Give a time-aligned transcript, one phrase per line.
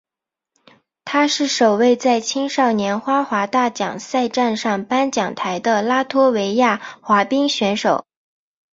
[1.05, 8.03] 他是首位在青少年花滑大奖赛站上颁奖台的拉脱维亚滑冰选手。